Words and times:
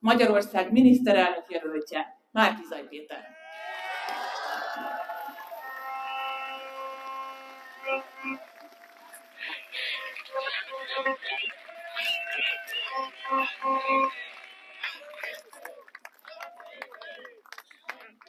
Magyarország 0.00 0.72
miniszterelnök 0.72 1.44
jelöltje, 1.48 2.18
Márkizaj 2.30 2.88
Péter. 2.88 3.38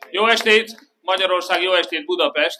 Jó 0.09 0.27
estét! 0.27 0.89
Magyarország, 1.01 1.61
jó 1.61 1.73
estét 1.73 2.05
Budapest! 2.05 2.59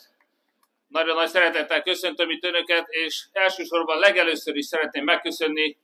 Nagyon 0.88 1.16
nagy 1.16 1.28
szeretettel 1.30 1.82
köszöntöm 1.82 2.30
itt 2.30 2.44
Önöket, 2.44 2.88
és 2.88 3.28
elsősorban 3.32 4.00
legelőször 4.00 4.56
is 4.56 4.66
szeretném 4.66 5.04
megköszönni, 5.04 5.78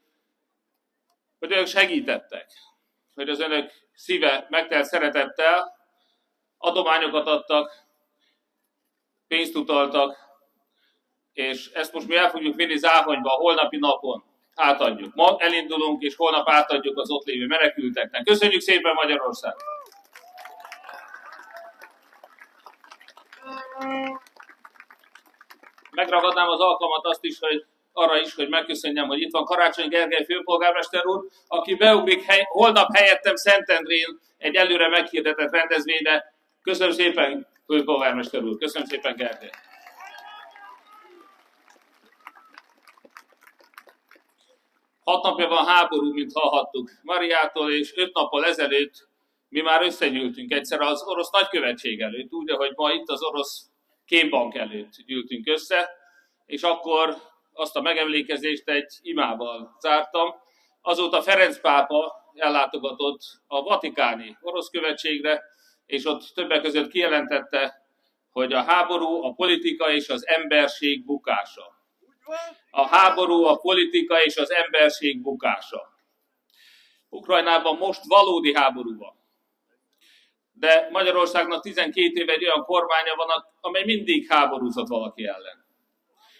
hogy 1.39 1.51
Önök 1.51 1.67
segítettek, 1.67 2.51
hogy 3.17 3.29
az 3.29 3.39
Önök 3.39 3.71
szíve 3.93 4.45
megtelt 4.49 4.85
szeretettel, 4.85 5.77
adományokat 6.57 7.27
adtak, 7.27 7.71
pénzt 9.27 9.55
utaltak, 9.55 10.17
és 11.33 11.69
ezt 11.73 11.93
most 11.93 12.07
mi 12.07 12.15
el 12.15 12.29
fogjuk 12.29 12.55
vinni 12.55 12.77
Záhonyba 12.77 13.33
a 13.33 13.37
holnapi 13.37 13.77
napon. 13.77 14.23
Átadjuk. 14.55 15.15
Ma 15.15 15.35
elindulunk, 15.37 16.01
és 16.01 16.15
holnap 16.15 16.49
átadjuk 16.49 16.97
az 16.97 17.09
ott 17.09 17.25
lévő 17.25 17.45
menekülteknek. 17.47 18.23
Köszönjük 18.23 18.61
szépen 18.61 18.93
Magyarország! 18.93 19.55
Megragadnám 25.91 26.47
az 26.47 26.59
alkalmat 26.59 27.05
azt 27.05 27.23
is, 27.23 27.39
hogy 27.39 27.65
arra 27.97 28.19
is, 28.19 28.35
hogy 28.35 28.49
megköszönjem, 28.49 29.07
hogy 29.07 29.21
itt 29.21 29.31
van 29.31 29.45
Karácsony 29.45 29.89
Gergely 29.89 30.25
főpolgármester 30.25 31.05
úr, 31.05 31.27
aki 31.47 31.75
beugrik 31.75 32.23
hely, 32.23 32.45
holnap 32.49 32.95
helyettem 32.95 33.35
Szentendrén 33.35 34.19
egy 34.37 34.55
előre 34.55 34.87
meghirdetett 34.87 35.51
rendezvényre. 35.51 36.33
Köszönöm 36.61 36.93
szépen, 36.93 37.47
főpolgármester 37.65 38.43
úr. 38.43 38.57
Köszönöm 38.57 38.87
szépen, 38.87 39.15
Gergely. 39.15 39.49
Hat 45.03 45.23
napja 45.23 45.47
van 45.47 45.65
háború, 45.65 46.13
mint 46.13 46.31
hallhattuk 46.33 46.91
Mariától, 47.01 47.71
és 47.71 47.93
öt 47.95 48.13
nappal 48.13 48.45
ezelőtt 48.45 49.07
mi 49.49 49.61
már 49.61 49.81
összegyűltünk 49.81 50.51
egyszer 50.51 50.81
az 50.81 51.03
orosz 51.03 51.31
nagykövetség 51.31 52.01
előtt, 52.01 52.33
úgy, 52.33 52.49
ahogy 52.49 52.71
ma 52.75 52.91
itt 52.91 53.09
az 53.09 53.23
orosz 53.23 53.65
kémbank 54.05 54.55
előtt 54.55 54.91
gyűltünk 55.05 55.47
össze, 55.47 55.89
és 56.45 56.61
akkor 56.63 57.17
azt 57.57 57.75
a 57.75 57.81
megemlékezést 57.81 58.69
egy 58.69 58.93
imával 59.01 59.75
zártam. 59.79 60.33
Azóta 60.81 61.21
Ferenc 61.21 61.61
pápa 61.61 62.13
ellátogatott 62.33 63.21
a 63.47 63.61
vatikáni 63.61 64.37
orosz 64.41 64.69
követségre, 64.69 65.43
és 65.85 66.05
ott 66.05 66.31
többek 66.33 66.61
között 66.61 66.91
kijelentette, 66.91 67.85
hogy 68.29 68.53
a 68.53 68.61
háború 68.61 69.23
a 69.23 69.33
politika 69.33 69.91
és 69.91 70.09
az 70.09 70.27
emberség 70.27 71.05
bukása. 71.05 71.75
A 72.69 72.87
háború 72.87 73.43
a 73.43 73.55
politika 73.55 74.21
és 74.21 74.37
az 74.37 74.51
emberség 74.51 75.21
bukása. 75.21 75.95
Ukrajnában 77.09 77.77
most 77.77 78.01
valódi 78.05 78.55
háború 78.55 78.97
van 78.97 79.17
de 80.59 80.87
Magyarországnak 80.91 81.61
12 81.61 82.21
éve 82.21 82.33
egy 82.33 82.45
olyan 82.45 82.63
kormánya 82.63 83.15
van, 83.15 83.27
amely 83.61 83.83
mindig 83.83 84.27
háborúzott 84.29 84.87
valaki 84.87 85.25
ellen. 85.25 85.65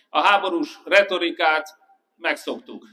A 0.10 0.20
háborús 0.22 0.80
retorikát 0.86 1.68
megszoktuk. 2.16 2.86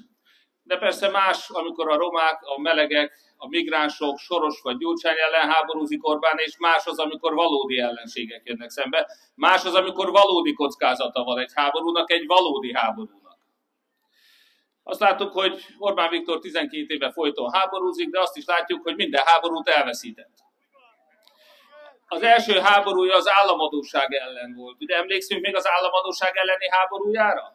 De 0.63 0.79
persze 0.79 1.09
más, 1.09 1.51
amikor 1.51 1.91
a 1.91 1.97
romák, 1.97 2.43
a 2.43 2.61
melegek, 2.61 3.13
a 3.37 3.49
migránsok, 3.49 4.19
Soros 4.19 4.61
vagy 4.63 4.77
Gyurcsány 4.77 5.17
ellen 5.19 5.51
háborúzik 5.51 6.09
Orbán, 6.09 6.39
és 6.39 6.59
más 6.59 6.87
az, 6.87 6.99
amikor 6.99 7.35
valódi 7.35 7.79
ellenségek 7.79 8.43
jönnek 8.45 8.71
szembe. 8.71 9.07
Más 9.35 9.65
az, 9.65 9.75
amikor 9.75 10.11
valódi 10.11 10.53
kockázata 10.53 11.25
van 11.25 11.39
egy 11.39 11.53
háborúnak, 11.55 12.11
egy 12.11 12.27
valódi 12.27 12.75
háborúnak. 12.75 13.39
Azt 14.83 15.01
láttuk, 15.01 15.33
hogy 15.33 15.65
Orbán 15.79 16.11
Viktor 16.11 16.39
12 16.39 16.95
éve 16.95 17.13
folyton 17.13 17.53
háborúzik, 17.53 18.11
de 18.11 18.21
azt 18.21 18.37
is 18.37 18.45
látjuk, 18.45 18.83
hogy 18.83 18.97
minden 18.97 19.23
háborút 19.25 19.69
elveszített 19.69 20.44
az 22.07 22.23
első 22.23 22.59
háborúja 22.59 23.15
az 23.15 23.29
államadóság 23.29 24.13
ellen 24.13 24.55
volt. 24.57 24.77
Ugye 24.81 24.97
emlékszünk 24.97 25.41
még 25.41 25.57
az 25.57 25.69
államadóság 25.69 26.37
elleni 26.37 26.69
háborújára? 26.71 27.53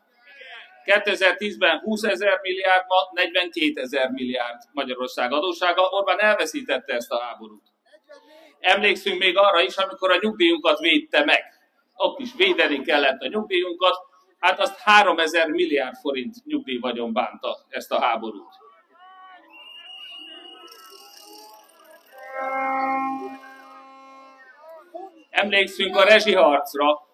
2010-ben 0.85 1.79
20 1.79 2.03
ezer 2.03 2.39
milliárd, 2.41 2.83
ma 2.87 2.95
42 3.11 3.81
ezer 3.81 4.09
milliárd 4.09 4.61
Magyarország 4.71 5.31
adósága. 5.31 5.81
Orbán 5.81 6.19
elveszítette 6.19 6.93
ezt 6.93 7.11
a 7.11 7.19
háborút. 7.19 7.63
Emlékszünk 8.59 9.19
még 9.19 9.37
arra 9.37 9.61
is, 9.61 9.75
amikor 9.75 10.11
a 10.11 10.17
nyugdíjunkat 10.21 10.79
védte 10.79 11.23
meg. 11.23 11.43
Ott 11.95 12.19
is 12.19 12.29
védeni 12.37 12.81
kellett 12.81 13.21
a 13.21 13.27
nyugdíjunkat. 13.27 13.95
Hát 14.39 14.59
azt 14.59 14.79
3000 14.79 15.47
milliárd 15.47 15.95
forint 15.95 16.35
nyugdíjvagyon 16.45 17.13
bánta 17.13 17.57
ezt 17.69 17.91
a 17.91 18.01
háborút. 18.01 18.53
Emlékszünk 25.29 25.95
a 25.95 26.03
rezsiharcra. 26.03 27.07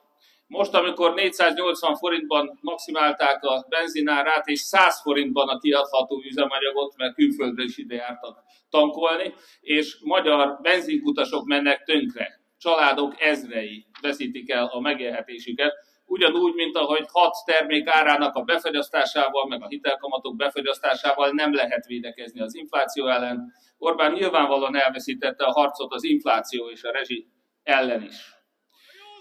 Most, 0.48 0.74
amikor 0.74 1.14
480 1.14 1.96
forintban 1.96 2.60
maximálták 2.62 3.44
a 3.44 3.66
benzinárát, 3.70 4.48
és 4.48 4.60
100 4.60 5.02
forintban 5.02 5.48
a 5.48 5.60
kiadható 5.60 6.22
üzemanyagot, 6.24 6.98
mert 6.98 7.14
külföldre 7.14 7.64
is 7.64 7.78
ide 7.78 7.96
jártak 7.96 8.44
tankolni, 8.70 9.34
és 9.60 9.98
magyar 10.04 10.58
benzinkutasok 10.62 11.46
mennek 11.46 11.84
tönkre. 11.84 12.40
Családok 12.58 13.22
ezrei 13.22 13.86
veszítik 14.02 14.52
el 14.52 14.66
a 14.66 14.80
megélhetésüket, 14.80 15.74
ugyanúgy, 16.06 16.54
mint 16.54 16.78
ahogy 16.78 17.06
hat 17.12 17.34
termék 17.46 17.88
árának 17.88 18.36
a 18.36 18.42
befagyasztásával, 18.42 19.48
meg 19.48 19.64
a 19.64 19.68
hitelkamatok 19.68 20.36
befagyasztásával 20.36 21.30
nem 21.30 21.54
lehet 21.54 21.86
védekezni 21.86 22.42
az 22.42 22.56
infláció 22.56 23.08
ellen. 23.08 23.54
Orbán 23.78 24.12
nyilvánvalóan 24.12 24.76
elveszítette 24.76 25.44
a 25.44 25.52
harcot 25.52 25.94
az 25.94 26.04
infláció 26.04 26.70
és 26.70 26.84
a 26.84 26.92
rezsi 26.92 27.28
ellen 27.66 28.04
is. 28.04 28.34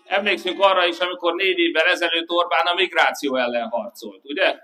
Emlékszünk 0.04 0.60
arra 0.60 0.86
is, 0.86 0.98
amikor 0.98 1.34
négy 1.34 1.58
évvel 1.58 1.86
ezelőtt 1.86 2.30
Orbán 2.30 2.66
a 2.66 2.74
migráció 2.74 3.36
ellen 3.36 3.68
harcolt, 3.68 4.24
ugye? 4.24 4.58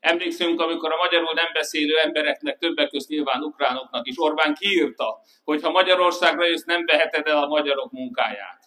Emlékszünk, 0.00 0.60
amikor 0.60 0.92
a 0.92 0.96
magyarul 0.96 1.32
nem 1.34 1.52
beszélő 1.52 1.98
embereknek, 1.98 2.58
többek 2.58 2.88
között 2.88 3.08
nyilván 3.08 3.42
ukránoknak 3.42 4.06
is 4.06 4.14
Orbán 4.18 4.54
kiírta, 4.54 5.18
hogy 5.44 5.62
ha 5.62 5.70
Magyarországra 5.70 6.46
jössz, 6.46 6.64
nem 6.64 6.84
veheted 6.86 7.26
el 7.26 7.42
a 7.42 7.46
magyarok 7.46 7.92
munkáját. 7.92 8.58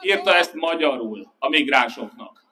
Írta 0.00 0.36
ezt 0.36 0.54
magyarul 0.54 1.34
a 1.38 1.48
migránsoknak. 1.48 2.42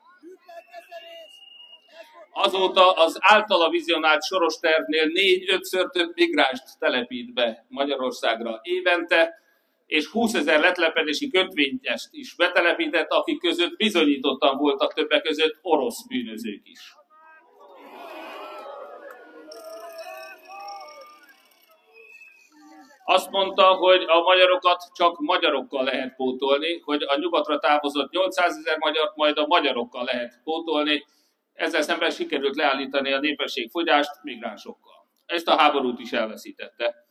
Azóta 2.33 2.91
az 2.91 3.17
általa 3.19 3.69
vizionált 3.69 4.23
soros 4.23 4.59
tervnél 4.59 5.05
négy-ötször 5.05 5.89
több 5.89 6.11
migránst 6.15 6.63
telepít 6.79 7.33
be 7.33 7.65
Magyarországra 7.67 8.59
évente, 8.63 9.42
és 9.85 10.05
20 10.07 10.33
ezer 10.33 10.59
letlepedési 10.59 11.29
kötvényest 11.29 12.07
is 12.11 12.35
betelepített, 12.35 13.09
akik 13.09 13.39
között 13.39 13.75
bizonyítottan 13.75 14.57
voltak 14.57 14.93
többek 14.93 15.21
között 15.21 15.59
orosz 15.61 16.07
bűnözők 16.07 16.61
is. 16.63 16.79
Azt 23.05 23.29
mondta, 23.29 23.73
hogy 23.73 24.03
a 24.07 24.21
magyarokat 24.21 24.83
csak 24.93 25.19
magyarokkal 25.19 25.83
lehet 25.83 26.15
pótolni, 26.15 26.79
hogy 26.79 27.03
a 27.03 27.19
nyugatra 27.19 27.59
távozott 27.59 28.11
800 28.11 28.57
ezer 28.57 28.77
magyart 28.77 29.15
majd 29.15 29.37
a 29.37 29.47
magyarokkal 29.47 30.03
lehet 30.03 30.41
pótolni. 30.43 31.05
Ezzel 31.53 31.81
szemben 31.81 32.09
sikerült 32.09 32.55
leállítani 32.55 33.13
a 33.13 33.19
népességfogyást 33.19 34.23
migránsokkal. 34.23 35.07
Ezt 35.25 35.47
a 35.47 35.55
háborút 35.55 35.99
is 35.99 36.11
elveszítette. 36.11 37.02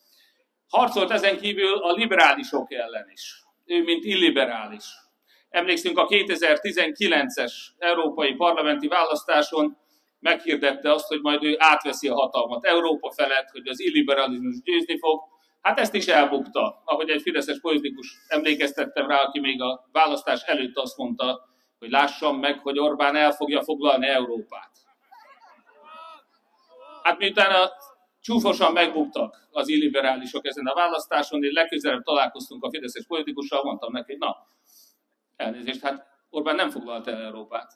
Harcolt 0.73 1.11
ezen 1.11 1.39
kívül 1.39 1.79
a 1.79 1.93
liberálisok 1.93 2.73
ellen 2.73 3.11
is. 3.13 3.43
Ő, 3.67 3.83
mint 3.83 4.05
illiberális. 4.05 4.85
Emlékszünk 5.49 5.99
a 5.99 6.07
2019-es 6.07 7.53
európai 7.79 8.35
parlamenti 8.35 8.89
választáson 8.89 9.77
meghirdette 10.21 10.93
azt, 10.93 11.07
hogy 11.07 11.21
majd 11.21 11.45
ő 11.45 11.55
átveszi 11.59 12.09
a 12.09 12.15
hatalmat 12.15 12.65
Európa 12.65 13.11
felett, 13.11 13.49
hogy 13.51 13.67
az 13.69 13.81
illiberalizmus 13.81 14.63
győzni 14.63 14.99
fog. 14.99 15.21
Hát 15.61 15.79
ezt 15.79 15.95
is 15.95 16.07
elbukta, 16.07 16.83
ahogy 16.85 17.11
egy 17.11 17.23
fideszes 17.23 17.61
politikus 17.61 18.17
emlékeztettem 18.29 19.07
rá, 19.07 19.17
aki 19.17 19.41
még 19.41 19.63
a 19.63 19.89
választás 19.93 20.43
előtt 20.43 20.77
azt 20.77 20.97
mondta, 20.97 21.49
hogy 21.79 21.91
lássam 21.91 22.39
meg, 22.39 22.59
hogy 22.59 22.79
Orbán 22.79 23.17
el 23.17 23.33
fogja 23.33 23.63
foglalni 23.63 24.07
Európát. 24.09 24.71
Hát 27.03 27.19
miután 27.19 27.51
a 27.51 27.71
Csúfosan 28.23 28.73
megbuktak 28.73 29.49
az 29.51 29.69
illiberálisok 29.69 30.47
ezen 30.47 30.67
a 30.67 30.75
választáson, 30.75 31.45
én 31.45 31.53
legközelebb 31.53 32.03
találkoztunk 32.03 32.65
a 32.65 32.71
fideszes 32.71 33.07
politikussal, 33.07 33.63
mondtam 33.65 33.93
neki, 33.93 34.17
na, 34.19 34.47
elnézést, 35.37 35.81
hát 35.81 36.07
Orbán 36.31 36.55
nem 36.55 36.71
foglalta 36.71 37.11
el 37.11 37.23
Európát. 37.23 37.73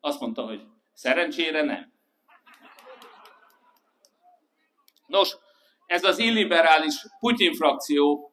Azt 0.00 0.20
mondta, 0.20 0.42
hogy 0.42 0.66
szerencsére 0.92 1.62
nem. 1.62 1.92
Nos, 5.06 5.36
ez 5.86 6.04
az 6.04 6.18
illiberális 6.18 6.94
Putyin 7.20 7.54
frakció, 7.54 8.27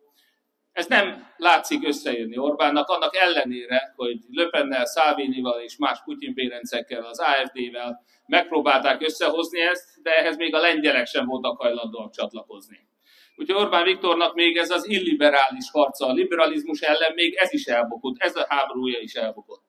ez 0.76 0.86
nem 0.86 1.28
látszik 1.38 1.88
összejönni 1.88 2.38
Orbánnak, 2.38 2.88
annak 2.88 3.16
ellenére, 3.16 3.94
hogy 3.96 4.18
Löpennel, 4.30 4.86
Szávinival 4.86 5.62
és 5.62 5.78
más 5.78 6.00
Putyin 6.04 6.34
bérencekkel, 6.34 7.06
az 7.06 7.20
AFD-vel 7.20 8.04
megpróbálták 8.26 9.02
összehozni 9.02 9.62
ezt, 9.62 10.02
de 10.02 10.16
ehhez 10.16 10.38
még 10.38 10.56
a 10.56 10.60
lengyelek 10.60 11.06
sem 11.06 11.26
voltak 11.26 11.62
hajlandóak 11.62 12.14
csatlakozni. 12.14 12.88
Úgyhogy 13.36 13.62
Orbán 13.64 13.84
Viktornak 13.84 14.34
még 14.34 14.58
ez 14.58 14.70
az 14.70 14.90
illiberális 14.90 15.72
harca 15.72 16.06
a 16.06 16.14
liberalizmus 16.14 16.82
ellen 16.82 17.14
még 17.14 17.34
ez 17.34 17.54
is 17.54 17.66
elbukott, 17.66 18.16
ez 18.18 18.36
a 18.36 18.46
háborúja 18.50 19.00
is 19.00 19.14
elbukott. 19.14 19.64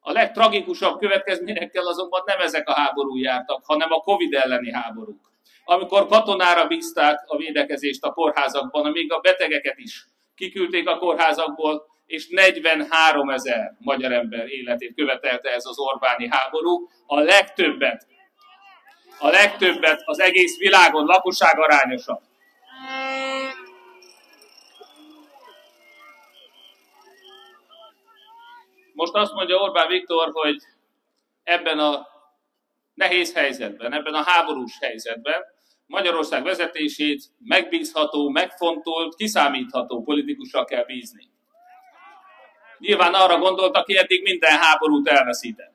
A 0.00 0.12
legtragikusabb 0.12 0.98
következményekkel 0.98 1.86
azonban 1.86 2.22
nem 2.26 2.40
ezek 2.40 2.68
a 2.68 2.72
háború 2.72 3.16
jártak, 3.16 3.64
hanem 3.64 3.92
a 3.92 4.00
Covid 4.00 4.34
elleni 4.34 4.72
háborúk. 4.72 5.30
Amikor 5.68 6.06
katonára 6.06 6.66
bízták 6.66 7.22
a 7.26 7.36
védekezést 7.36 8.04
a 8.04 8.12
kórházakban, 8.12 8.84
amíg 8.86 9.12
a 9.12 9.18
betegeket 9.18 9.78
is 9.78 10.06
kiküldték 10.34 10.88
a 10.88 10.98
kórházakból, 10.98 11.86
és 12.06 12.28
43 12.28 13.30
ezer 13.30 13.76
magyar 13.78 14.12
ember 14.12 14.48
életét 14.48 14.94
követelte 14.94 15.50
ez 15.50 15.66
az 15.66 15.78
Orbáni 15.78 16.28
háború. 16.28 16.88
A 17.06 17.20
legtöbbet, 17.20 18.06
a 19.18 19.28
legtöbbet 19.28 20.02
az 20.04 20.20
egész 20.20 20.58
világon 20.58 21.04
lakosság 21.04 21.58
arányosan. 21.58 22.20
Most 28.92 29.14
azt 29.14 29.32
mondja 29.32 29.56
Orbán 29.56 29.88
Viktor, 29.88 30.30
hogy 30.32 30.56
ebben 31.42 31.78
a 31.78 32.06
nehéz 32.94 33.34
helyzetben, 33.34 33.92
ebben 33.92 34.14
a 34.14 34.22
háborús 34.22 34.78
helyzetben 34.80 35.54
Magyarország 35.86 36.42
vezetését 36.42 37.22
megbízható, 37.38 38.28
megfontolt, 38.28 39.14
kiszámítható 39.14 40.02
politikusra 40.02 40.64
kell 40.64 40.84
bízni. 40.84 41.28
Nyilván 42.78 43.14
arra 43.14 43.38
gondolt, 43.38 43.76
aki 43.76 43.96
eddig 43.96 44.22
minden 44.22 44.58
háborút 44.58 45.08
elveszített. 45.08 45.74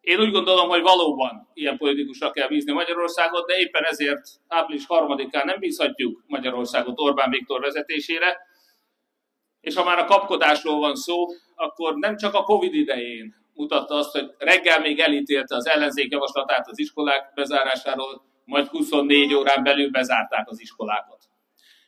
Én 0.00 0.20
úgy 0.20 0.30
gondolom, 0.30 0.68
hogy 0.68 0.82
valóban 0.82 1.48
ilyen 1.54 1.76
politikusra 1.76 2.30
kell 2.30 2.48
bízni 2.48 2.72
Magyarországot, 2.72 3.46
de 3.46 3.58
éppen 3.58 3.84
ezért 3.84 4.22
április 4.46 4.86
harmadikán 4.86 5.46
nem 5.46 5.58
bízhatjuk 5.58 6.22
Magyarországot 6.26 7.00
Orbán 7.00 7.30
Viktor 7.30 7.60
vezetésére, 7.60 8.38
és 9.60 9.74
ha 9.74 9.84
már 9.84 9.98
a 9.98 10.04
kapkodásról 10.04 10.78
van 10.78 10.94
szó, 10.94 11.26
akkor 11.54 11.94
nem 11.94 12.16
csak 12.16 12.34
a 12.34 12.42
Covid 12.42 12.74
idején 12.74 13.34
mutatta 13.58 13.94
azt, 13.94 14.10
hogy 14.10 14.34
reggel 14.38 14.80
még 14.80 14.98
elítélte 15.00 15.54
az 15.54 15.66
ellenzék 15.66 16.10
javaslatát 16.10 16.68
az 16.68 16.78
iskolák 16.78 17.32
bezárásáról, 17.34 18.22
majd 18.44 18.66
24 18.66 19.34
órán 19.34 19.62
belül 19.62 19.90
bezárták 19.90 20.48
az 20.48 20.60
iskolákat. 20.60 21.22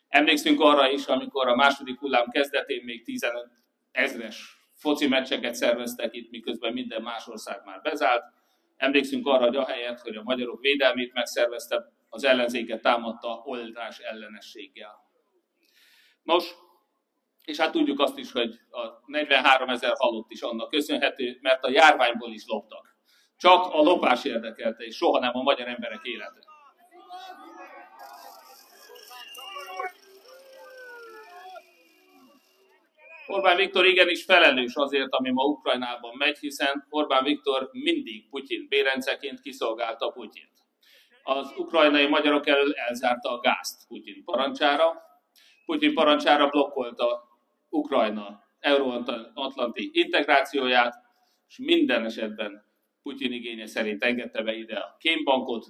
Emlékszünk 0.08 0.60
arra 0.60 0.90
is, 0.90 1.06
amikor 1.06 1.48
a 1.48 1.54
második 1.54 1.98
hullám 1.98 2.28
kezdetén 2.28 2.84
még 2.84 3.04
15 3.04 3.46
ezres 3.92 4.58
foci 4.74 5.06
meccseket 5.06 5.54
szerveztek 5.54 6.14
itt, 6.14 6.30
miközben 6.30 6.72
minden 6.72 7.02
más 7.02 7.26
ország 7.26 7.62
már 7.64 7.80
bezárt. 7.80 8.24
Emlékszünk 8.76 9.26
arra, 9.26 9.44
hogy 9.44 9.56
ahelyett, 9.56 10.00
hogy 10.00 10.16
a 10.16 10.22
magyarok 10.22 10.60
védelmét 10.60 11.12
megszervezte, 11.12 11.92
az 12.08 12.24
ellenzéket 12.24 12.82
támadta 12.82 13.42
oldás 13.44 13.98
ellenességgel. 13.98 14.94
Nos, 16.22 16.54
és 17.44 17.56
hát 17.56 17.72
tudjuk 17.72 18.00
azt 18.00 18.18
is, 18.18 18.32
hogy 18.32 18.60
a 18.70 18.80
43 19.06 19.68
ezer 19.68 19.92
halott 19.98 20.30
is 20.30 20.40
annak 20.40 20.70
köszönhető, 20.70 21.38
mert 21.40 21.64
a 21.64 21.70
járványból 21.70 22.32
is 22.32 22.42
loptak. 22.46 22.96
Csak 23.36 23.74
a 23.74 23.82
lopás 23.82 24.24
érdekelte, 24.24 24.84
és 24.84 24.96
soha 24.96 25.18
nem 25.18 25.36
a 25.36 25.42
magyar 25.42 25.68
emberek 25.68 26.00
élete. 26.02 26.48
Orbán 33.26 33.56
Viktor 33.56 33.86
igenis 33.86 34.24
felelős 34.24 34.74
azért, 34.74 35.08
ami 35.10 35.30
ma 35.30 35.42
Ukrajnában 35.42 36.16
megy, 36.16 36.38
hiszen 36.38 36.86
Orbán 36.88 37.24
Viktor 37.24 37.68
mindig 37.72 38.28
Putyin 38.28 38.66
bérenceként 38.68 39.40
kiszolgálta 39.40 40.10
Putyint. 40.10 40.52
Az 41.22 41.52
ukrajnai 41.56 42.06
magyarok 42.06 42.46
elől 42.46 42.72
elzárta 42.74 43.30
a 43.30 43.38
gázt 43.38 43.86
Putyin 43.88 44.24
parancsára, 44.24 45.02
Putyin 45.64 45.94
parancsára 45.94 46.48
blokkolta 46.48 47.29
Ukrajna 47.70 48.42
euróatlanti 48.58 49.90
integrációját, 49.92 50.94
és 51.48 51.58
minden 51.58 52.04
esetben 52.04 52.68
Putyin 53.02 53.32
igénye 53.32 53.66
szerint 53.66 54.04
engedte 54.04 54.42
be 54.42 54.54
ide 54.54 54.76
a 54.76 54.96
kémbankot, 54.98 55.66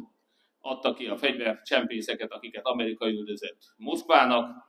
adta 0.61 0.93
ki 0.93 1.06
a 1.06 1.17
fegyvercsempészeket, 1.17 2.32
akiket 2.32 2.64
Amerika 2.64 3.08
üldözött 3.08 3.58
Moszkvának, 3.76 4.69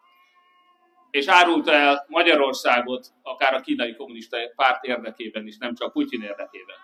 és 1.11 1.27
árulta 1.27 1.73
el 1.73 2.05
Magyarországot 2.07 3.07
akár 3.21 3.53
a 3.53 3.61
kínai 3.61 3.95
kommunista 3.95 4.37
párt 4.55 4.83
érdekében 4.83 5.47
is, 5.47 5.57
nem 5.57 5.75
csak 5.75 5.91
Putyin 5.91 6.21
érdekében. 6.21 6.75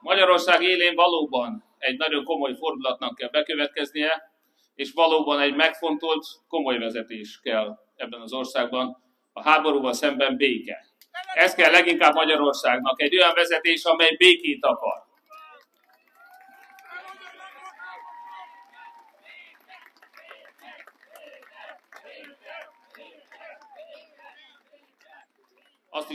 Magyarország 0.00 0.62
élén 0.62 0.94
valóban 0.94 1.64
egy 1.78 1.96
nagyon 1.96 2.24
komoly 2.24 2.54
fordulatnak 2.54 3.14
kell 3.14 3.28
bekövetkeznie, 3.28 4.32
és 4.74 4.92
valóban 4.92 5.40
egy 5.40 5.54
megfontolt, 5.54 6.24
komoly 6.48 6.78
vezetés 6.78 7.40
kell 7.42 7.78
ebben 7.96 8.20
az 8.20 8.32
országban, 8.32 9.02
a 9.32 9.42
háborúval 9.42 9.92
szemben 9.92 10.36
béke. 10.36 10.86
Ez 11.34 11.54
kell 11.54 11.70
leginkább 11.70 12.14
Magyarországnak, 12.14 13.02
egy 13.02 13.16
olyan 13.16 13.34
vezetés, 13.34 13.84
amely 13.84 14.14
békét 14.16 14.64
akar. 14.64 15.07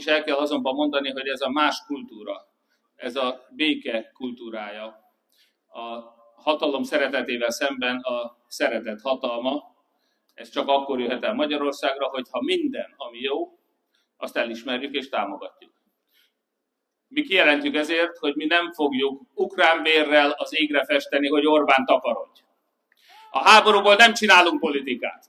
Is 0.05 0.11
el 0.11 0.23
kell 0.23 0.35
azonban 0.35 0.75
mondani, 0.75 1.11
hogy 1.11 1.27
ez 1.27 1.41
a 1.41 1.49
más 1.49 1.83
kultúra, 1.87 2.47
ez 2.95 3.15
a 3.15 3.47
béke 3.49 4.11
kultúrája. 4.13 4.85
A 5.67 6.13
hatalom 6.35 6.83
szeretetével 6.83 7.51
szemben 7.51 7.97
a 7.97 8.37
szeretet 8.47 9.01
hatalma, 9.01 9.71
ez 10.33 10.49
csak 10.49 10.67
akkor 10.67 10.99
jöhet 10.99 11.23
el 11.23 11.33
Magyarországra, 11.33 12.07
hogyha 12.07 12.41
minden, 12.41 12.93
ami 12.97 13.19
jó, 13.19 13.57
azt 14.17 14.37
elismerjük 14.37 14.93
és 14.93 15.09
támogatjuk. 15.09 15.71
Mi 17.07 17.21
kijelentjük 17.21 17.75
ezért, 17.75 18.17
hogy 18.17 18.35
mi 18.35 18.45
nem 18.45 18.71
fogjuk 18.71 19.21
ukrán 19.33 19.83
bérrel 19.83 20.31
az 20.31 20.59
égre 20.61 20.85
festeni, 20.85 21.27
hogy 21.27 21.45
Orbán 21.45 21.85
takarodj. 21.85 22.41
A 23.31 23.49
háborúból 23.49 23.95
nem 23.95 24.13
csinálunk 24.13 24.59
politikát. 24.59 25.25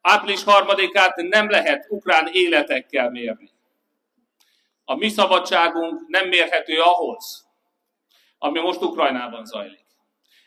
Április 0.00 0.44
harmadikát 0.44 1.16
nem 1.16 1.50
lehet 1.50 1.86
ukrán 1.88 2.28
életekkel 2.32 3.10
mérni. 3.10 3.50
A 4.90 4.94
mi 4.94 5.08
szabadságunk 5.08 6.06
nem 6.06 6.28
mérhető 6.28 6.80
ahhoz, 6.80 7.48
ami 8.38 8.60
most 8.60 8.82
Ukrajnában 8.82 9.44
zajlik. 9.44 9.86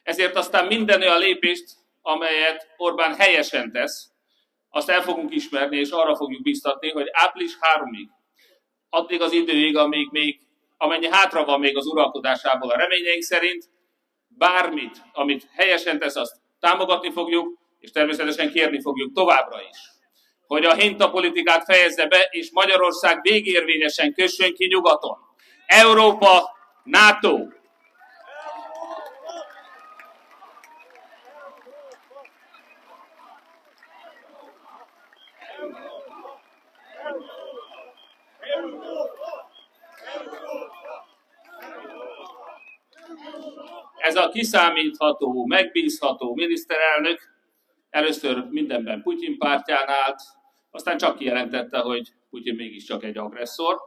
Ezért 0.04 0.36
aztán 0.36 0.66
minden 0.66 1.02
olyan 1.02 1.20
lépést, 1.20 1.66
amelyet 2.02 2.68
Orbán 2.78 3.16
helyesen 3.16 3.72
tesz, 3.72 4.12
azt 4.70 4.90
el 4.90 5.02
fogunk 5.02 5.36
ismerni, 5.36 5.78
és 5.78 5.90
arra 5.90 6.16
fogjuk 6.16 6.42
biztatni, 6.42 6.90
hogy 6.90 7.08
április 7.12 7.58
3-ig, 7.76 8.08
addig 8.90 9.22
az 9.22 9.32
időig, 9.32 9.78
amíg 9.78 10.10
még, 10.12 10.40
amennyi 10.78 11.08
hátra 11.08 11.46
van 11.46 11.60
még 11.60 11.78
az 11.78 11.86
uralkodásából 11.86 12.70
a 12.70 12.78
reményeink 12.78 13.22
szerint, 13.22 13.70
bármit, 14.28 15.02
amit 15.14 15.48
helyesen 15.56 16.00
tesz, 16.00 16.16
azt 16.16 16.36
támogatni 16.60 17.12
fogjuk, 17.12 17.58
és 17.80 17.92
természetesen 17.92 18.52
kérni 18.52 18.82
fogjuk 18.82 19.14
továbbra 19.14 19.62
is, 19.70 19.78
hogy 20.52 20.66
a 20.66 20.74
hintapolitikát 20.74 21.64
fejezze 21.64 22.08
be, 22.08 22.28
és 22.30 22.52
Magyarország 22.52 23.22
végérvényesen 23.22 24.14
kössön 24.14 24.54
ki 24.54 24.66
nyugaton. 24.66 25.18
Európa, 25.66 26.50
NATO, 26.84 27.38
ez 43.98 44.16
a 44.16 44.30
kiszámítható, 44.30 45.46
megbízható 45.46 46.34
miniszterelnök 46.34 47.20
először 47.90 48.46
mindenben 48.50 49.02
Putyin 49.02 49.38
pártján 49.38 49.90
állt, 49.90 50.22
aztán 50.72 50.98
csak 50.98 51.18
kijelentette, 51.18 51.80
hogy 51.80 52.12
Putyin 52.30 52.56
mégiscsak 52.56 53.04
egy 53.04 53.18
agresszor. 53.18 53.78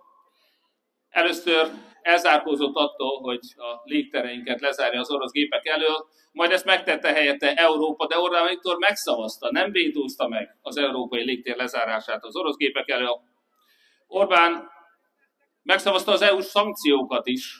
először 1.09 1.71
elzárkózott 2.03 2.75
attól, 2.75 3.21
hogy 3.21 3.41
a 3.57 3.81
légtereinket 3.85 4.61
lezárja 4.61 5.01
az 5.01 5.11
orosz 5.11 5.31
gépek 5.31 5.67
elől, 5.67 6.07
majd 6.33 6.51
ezt 6.51 6.65
megtette 6.65 7.13
helyette 7.13 7.55
Európa, 7.55 8.07
de 8.07 8.19
Orbán 8.19 8.49
Viktor 8.49 8.79
megszavazta, 8.79 9.51
nem 9.51 9.71
vétózta 9.71 10.29
meg 10.29 10.59
az 10.63 10.77
európai 10.77 11.25
légtér 11.25 11.57
lezárását 11.57 12.25
az 12.25 12.37
orosz 12.37 12.57
gépek 12.57 12.89
elől. 12.89 13.21
Orbán 14.07 14.71
megszavazta 15.63 16.13
az 16.13 16.23
EU-s 16.23 16.45
szankciókat 16.45 17.27
is, 17.27 17.57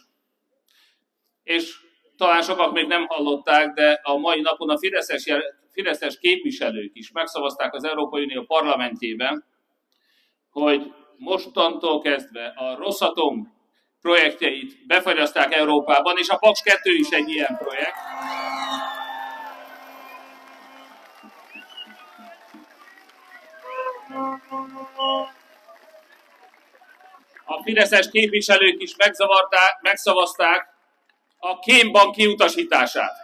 és 1.43 1.77
talán 2.17 2.43
sokak 2.43 2.73
még 2.73 2.87
nem 2.87 3.07
hallották, 3.07 3.73
de 3.73 4.01
a 4.03 4.17
mai 4.17 4.41
napon 4.41 4.71
a 4.71 4.79
Fideszes, 4.79 5.25
Fideszes 5.75 6.19
képviselők 6.19 6.91
is 6.95 7.11
megszavazták 7.11 7.75
az 7.75 7.85
Európai 7.85 8.23
Unió 8.23 8.43
parlamentjében, 8.43 9.45
hogy 10.51 10.93
mostantól 11.17 12.01
kezdve 12.01 12.53
a 12.57 12.77
Rosszatom 12.77 13.55
projektjeit 14.01 14.87
befagyaszták 14.87 15.55
Európában, 15.55 16.19
és 16.19 16.29
a 16.29 16.37
Paks 16.37 16.63
2 16.63 16.93
is 16.93 17.09
egy 17.11 17.29
ilyen 17.29 17.57
projekt. 17.59 17.97
A 27.45 27.63
fideszes 27.63 28.11
képviselők 28.11 28.83
is 28.83 28.95
megszavazták 29.81 30.67
a 31.39 31.59
kémbank 31.59 32.15
kiutasítását. 32.15 33.24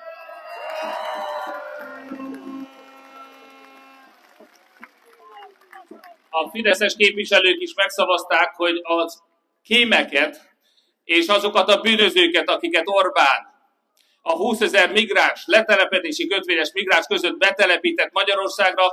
Fideszes 6.50 6.94
képviselők 6.96 7.60
is 7.60 7.74
megszavazták, 7.74 8.54
hogy 8.54 8.80
az 8.82 9.22
kémeket 9.62 10.48
és 11.04 11.26
azokat 11.26 11.68
a 11.68 11.80
bűnözőket, 11.80 12.48
akiket 12.48 12.82
Orbán 12.84 13.50
a 14.22 14.32
20 14.32 14.60
ezer 14.60 14.92
migráns, 14.92 15.42
letelepedési 15.46 16.26
kötvényes 16.26 16.70
migráns 16.72 17.06
között 17.06 17.36
betelepített 17.36 18.12
Magyarországra, 18.12 18.84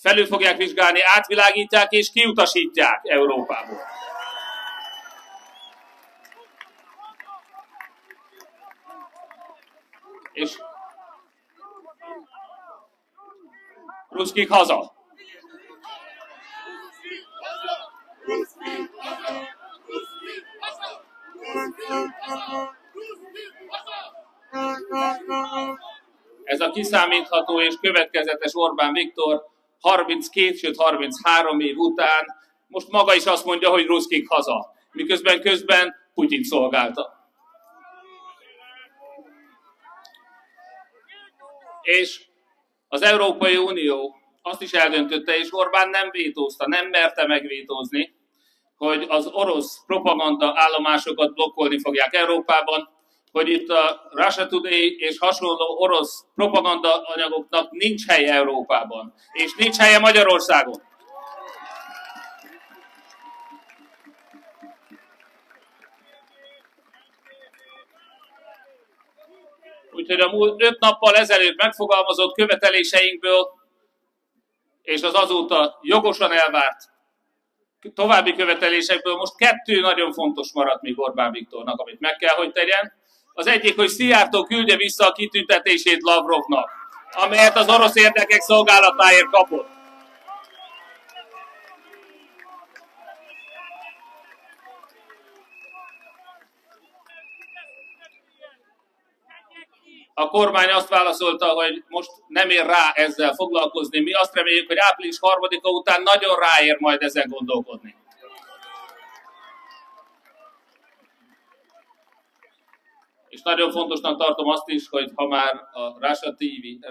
felül 0.00 0.26
fogják 0.26 0.56
vizsgálni, 0.56 1.00
átvilágítják 1.02 1.92
és 1.92 2.10
kiutasítják 2.10 3.00
Európából. 3.02 3.80
És 10.32 10.50
Ruszkik 14.08 14.50
haza. 14.50 14.95
Ez 26.44 26.60
a 26.60 26.70
kiszámítható 26.70 27.60
és 27.60 27.74
következetes 27.80 28.50
Orbán 28.54 28.92
Viktor 28.92 29.44
32, 29.80 30.52
sőt 30.52 30.76
33 30.76 31.60
év 31.60 31.76
után 31.76 32.24
most 32.66 32.88
maga 32.90 33.14
is 33.14 33.24
azt 33.24 33.44
mondja, 33.44 33.70
hogy 33.70 33.86
Ruszkik 33.86 34.28
haza, 34.28 34.72
miközben 34.92 35.40
közben 35.40 35.94
Putyin 36.14 36.42
szolgálta. 36.42 37.14
És 41.82 42.24
az 42.88 43.02
Európai 43.02 43.56
Unió 43.56 44.14
azt 44.42 44.62
is 44.62 44.72
eldöntötte, 44.72 45.36
és 45.36 45.48
Orbán 45.50 45.88
nem 45.88 46.10
vétózta, 46.10 46.68
nem 46.68 46.88
merte 46.88 47.26
megvétózni, 47.26 48.15
hogy 48.76 49.06
az 49.08 49.26
orosz 49.26 49.84
propaganda 49.86 50.52
állomásokat 50.56 51.34
blokkolni 51.34 51.80
fogják 51.80 52.14
Európában, 52.14 52.88
hogy 53.32 53.48
itt 53.48 53.68
a 53.68 54.08
Russia 54.10 54.46
Today 54.46 54.96
és 54.98 55.18
hasonló 55.18 55.76
orosz 55.78 56.24
propaganda 56.34 57.02
anyagoknak 57.02 57.70
nincs 57.70 58.06
helye 58.06 58.34
Európában, 58.34 59.14
és 59.32 59.54
nincs 59.54 59.76
helye 59.76 59.98
Magyarországon. 59.98 60.82
Úgyhogy 69.90 70.20
a 70.20 70.30
múlt 70.30 70.62
öt 70.62 70.78
nappal 70.80 71.14
ezelőtt 71.14 71.62
megfogalmazott 71.62 72.34
követeléseinkből 72.34 73.48
és 74.82 75.02
az 75.02 75.14
azóta 75.14 75.78
jogosan 75.82 76.32
elvárt 76.32 76.95
további 77.94 78.34
követelésekből 78.34 79.16
most 79.16 79.36
kettő 79.36 79.80
nagyon 79.80 80.12
fontos 80.12 80.52
maradt 80.52 80.82
még 80.82 81.00
Orbán 81.00 81.32
Viktornak, 81.32 81.80
amit 81.80 82.00
meg 82.00 82.16
kell, 82.16 82.34
hogy 82.34 82.52
tegyen. 82.52 82.92
Az 83.32 83.46
egyik, 83.46 83.76
hogy 83.76 83.88
Szijjártó 83.88 84.42
küldje 84.42 84.76
vissza 84.76 85.06
a 85.06 85.12
kitüntetését 85.12 86.02
Lavrovnak, 86.02 86.70
amelyet 87.10 87.56
az 87.56 87.68
orosz 87.68 87.96
érdekek 87.96 88.40
szolgálatáért 88.40 89.30
kapott. 89.30 89.75
A 100.18 100.28
kormány 100.28 100.70
azt 100.70 100.88
válaszolta, 100.88 101.46
hogy 101.46 101.84
most 101.88 102.10
nem 102.26 102.50
ér 102.50 102.66
rá 102.66 102.90
ezzel 102.94 103.34
foglalkozni. 103.34 104.00
Mi 104.00 104.12
azt 104.12 104.34
reméljük, 104.34 104.66
hogy 104.66 104.76
április 104.78 105.18
harmadika 105.18 105.70
után 105.70 106.02
nagyon 106.02 106.38
ráér 106.38 106.76
majd 106.80 107.02
ezen 107.02 107.28
gondolkodni. 107.28 107.94
És 113.28 113.42
nagyon 113.42 113.70
fontosnak 113.70 114.18
tartom 114.18 114.48
azt 114.48 114.68
is, 114.68 114.88
hogy 114.88 115.10
ha 115.14 115.26
már 115.26 115.54
a 115.72 116.06
Russia 116.06 116.34
TV, 116.34 116.86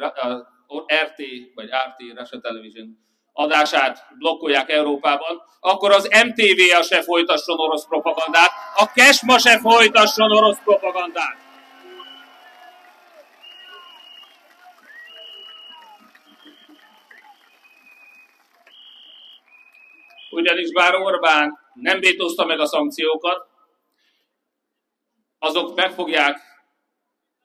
a 0.68 0.94
RT 0.94 1.22
vagy 1.56 1.70
RT, 1.70 2.18
Russia 2.18 2.40
Television 2.40 2.98
adását 3.34 4.08
blokkolják 4.18 4.70
Európában, 4.70 5.42
akkor 5.60 5.92
az 5.92 6.10
MTV-a 6.26 6.82
se 6.82 7.02
folytasson 7.02 7.60
orosz 7.60 7.86
propagandát, 7.86 8.52
a 8.76 8.92
Kesma 8.94 9.38
se 9.38 9.60
folytasson 9.60 10.32
orosz 10.32 10.60
propagandát. 10.64 11.45
Ugyanis 20.30 20.72
bár 20.72 20.96
Orbán 20.96 21.60
nem 21.74 22.00
vétózta 22.00 22.46
meg 22.46 22.60
a 22.60 22.68
szankciókat, 22.68 23.48
azok 25.40 25.76
meg 25.76 25.92
fogják 25.92 26.40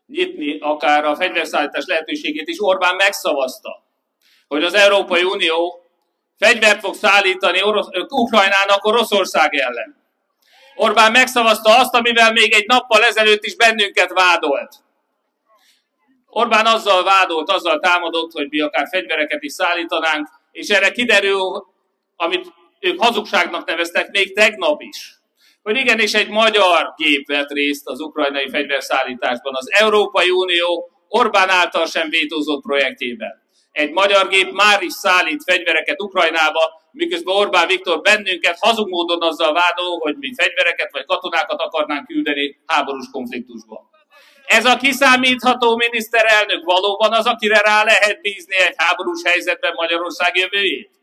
nyitni 0.06 0.58
akár 0.58 1.04
a 1.04 1.16
fegyverszállítás 1.16 1.84
lehetőségét 1.86 2.48
is. 2.48 2.56
Orbán 2.60 2.94
megszavazta, 2.94 3.82
hogy 4.48 4.64
az 4.64 4.74
Európai 4.74 5.22
Unió 5.22 5.84
fegyvert 6.38 6.80
fog 6.80 6.94
szállítani 6.94 7.62
Orosz, 7.62 7.88
Ukrajnának 8.08 8.84
Oroszország 8.84 9.54
ellen. 9.54 9.98
Orbán 10.74 11.12
megszavazta 11.12 11.78
azt, 11.78 11.94
amivel 11.94 12.32
még 12.32 12.52
egy 12.52 12.66
nappal 12.66 13.04
ezelőtt 13.04 13.44
is 13.44 13.56
bennünket 13.56 14.12
vádolt. 14.12 14.74
Orbán 16.26 16.66
azzal 16.66 17.04
vádolt, 17.04 17.50
azzal 17.50 17.78
támadott, 17.80 18.32
hogy 18.32 18.46
mi 18.48 18.60
akár 18.60 18.88
fegyvereket 18.90 19.42
is 19.42 19.52
szállítanánk, 19.52 20.28
és 20.52 20.68
erre 20.68 20.90
kiderül, 20.90 21.66
amit 22.16 22.52
ők 22.80 23.02
hazugságnak 23.02 23.66
neveztek 23.66 24.10
még 24.10 24.34
tegnap 24.34 24.82
is, 24.82 25.14
hogy 25.62 25.76
igenis 25.76 26.14
egy 26.14 26.28
magyar 26.28 26.94
gép 26.96 27.26
vett 27.26 27.50
részt 27.50 27.88
az 27.88 28.00
ukrajnai 28.00 28.48
fegyverszállításban, 28.48 29.54
az 29.56 29.72
Európai 29.72 30.30
Unió 30.30 30.90
Orbán 31.08 31.48
által 31.48 31.86
sem 31.86 32.08
vétózott 32.08 32.62
projektjében. 32.62 33.48
Egy 33.72 33.90
magyar 33.90 34.28
gép 34.28 34.50
már 34.52 34.82
is 34.82 34.92
szállít 34.92 35.42
fegyvereket 35.46 36.02
Ukrajnába, 36.02 36.60
miközben 36.92 37.36
Orbán 37.36 37.66
Viktor 37.66 38.00
bennünket 38.00 38.56
hazug 38.60 38.88
módon 38.88 39.22
azzal 39.22 39.52
vádol, 39.52 39.98
hogy 39.98 40.16
mi 40.16 40.34
fegyvereket 40.36 40.92
vagy 40.92 41.04
katonákat 41.04 41.60
akarnánk 41.60 42.06
küldeni 42.06 42.60
háborús 42.66 43.06
konfliktusba. 43.12 43.90
Ez 44.46 44.64
a 44.64 44.76
kiszámítható 44.76 45.76
miniszterelnök 45.76 46.64
valóban 46.64 47.12
az, 47.12 47.26
akire 47.26 47.58
rá 47.58 47.84
lehet 47.84 48.20
bízni 48.20 48.56
egy 48.56 48.74
háborús 48.76 49.22
helyzetben 49.24 49.72
Magyarország 49.76 50.36
jövőjét? 50.36 50.99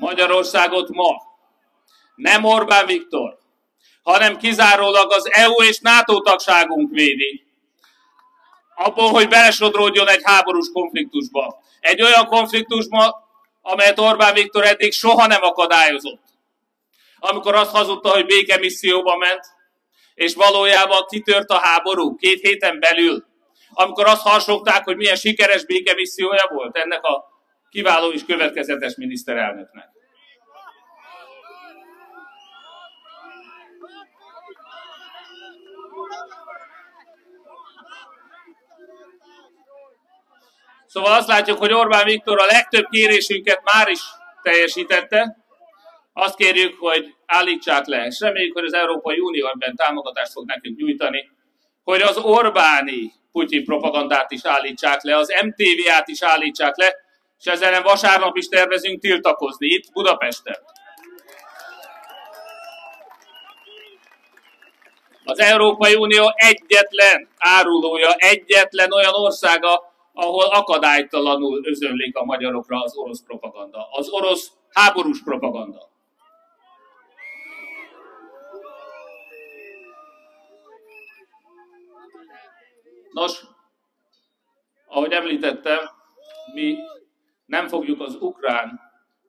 Magyarországot 0.00 0.88
ma 0.88 1.22
nem 2.14 2.44
Orbán 2.44 2.86
Viktor, 2.86 3.38
hanem 4.02 4.36
kizárólag 4.36 5.12
az 5.12 5.32
EU 5.32 5.62
és 5.62 5.78
NATO 5.78 6.20
tagságunk 6.20 6.90
védi. 6.90 7.44
Abból, 8.74 9.10
hogy 9.10 9.28
belesodródjon 9.28 10.08
egy 10.08 10.20
háborús 10.22 10.66
konfliktusba. 10.72 11.62
Egy 11.80 12.02
olyan 12.02 12.26
konfliktusba, 12.26 13.28
amelyet 13.62 13.98
Orbán 13.98 14.34
Viktor 14.34 14.64
eddig 14.64 14.92
soha 14.92 15.26
nem 15.26 15.42
akadályozott. 15.42 16.22
Amikor 17.18 17.54
azt 17.54 17.70
hazudta, 17.70 18.10
hogy 18.10 18.26
békemisszióba 18.26 19.16
ment, 19.16 19.44
és 20.14 20.34
valójában 20.34 21.06
kitört 21.08 21.50
a 21.50 21.58
háború 21.58 22.16
két 22.16 22.40
héten 22.40 22.78
belül, 22.78 23.24
amikor 23.72 24.06
azt 24.06 24.22
harsogták, 24.22 24.84
hogy 24.84 24.96
milyen 24.96 25.16
sikeres 25.16 25.64
békemissziója 25.64 26.48
volt 26.52 26.76
ennek 26.76 27.04
a 27.04 27.29
kiváló 27.70 28.10
és 28.10 28.24
következetes 28.24 28.94
miniszterelnöknek. 28.96 29.88
Szóval 40.86 41.12
azt 41.12 41.28
látjuk, 41.28 41.58
hogy 41.58 41.72
Orbán 41.72 42.04
Viktor 42.04 42.40
a 42.40 42.44
legtöbb 42.44 42.88
kérésünket 42.90 43.60
már 43.72 43.88
is 43.88 44.00
teljesítette. 44.42 45.36
Azt 46.12 46.36
kérjük, 46.36 46.78
hogy 46.78 47.14
állítsák 47.26 47.86
le, 47.86 48.06
és 48.06 48.20
reméljük, 48.20 48.54
hogy 48.54 48.64
az 48.64 48.72
Európai 48.72 49.18
Unió 49.18 49.46
ebben 49.46 49.76
támogatást 49.76 50.32
fog 50.32 50.46
nekünk 50.46 50.78
nyújtani, 50.78 51.30
hogy 51.82 52.00
az 52.00 52.16
Orbáni 52.16 53.12
Putyin 53.32 53.64
propagandát 53.64 54.30
is 54.30 54.44
állítsák 54.44 55.02
le, 55.02 55.16
az 55.16 55.32
MTV-át 55.44 56.08
is 56.08 56.22
állítsák 56.22 56.76
le, 56.76 56.94
és 57.40 57.46
ezzel 57.46 57.82
vasárnap 57.82 58.36
is 58.36 58.48
tervezünk 58.48 59.00
tiltakozni 59.00 59.66
itt 59.66 59.92
Budapesten. 59.92 60.56
Az 65.24 65.38
Európai 65.38 65.94
Unió 65.94 66.32
egyetlen 66.34 67.28
árulója, 67.38 68.12
egyetlen 68.12 68.92
olyan 68.92 69.14
országa, 69.14 69.92
ahol 70.12 70.44
akadálytalanul 70.44 71.66
özönlik 71.66 72.16
a 72.16 72.24
magyarokra 72.24 72.82
az 72.82 72.96
orosz 72.96 73.22
propaganda, 73.22 73.88
az 73.90 74.08
orosz 74.08 74.52
háborús 74.70 75.22
propaganda. 75.22 75.88
Nos, 83.12 83.40
ahogy 84.86 85.12
említettem, 85.12 85.78
mi 86.54 86.76
nem 87.50 87.68
fogjuk 87.68 88.00
az 88.00 88.16
ukrán 88.20 88.80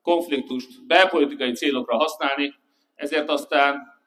konfliktust 0.02 0.86
belpolitikai 0.88 1.52
célokra 1.52 1.98
használni, 1.98 2.54
ezért 2.96 3.30
aztán 3.30 4.00